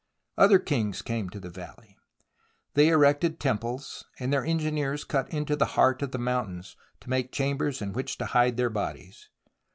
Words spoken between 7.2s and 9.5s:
chambers in which to hide their bodies.